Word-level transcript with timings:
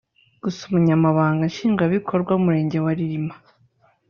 Gusa 0.43 0.61
Umunyamabanga 0.69 1.43
Nshingwabikorwa 1.51 2.29
w’Umurenge 2.33 2.77
wa 2.85 2.91
Rilima 2.97 3.35